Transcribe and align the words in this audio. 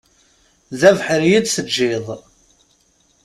D 0.79 0.81
abeḥri 0.89 1.29
i 1.37 1.39
d-teǧǧiḍ. 1.43 2.07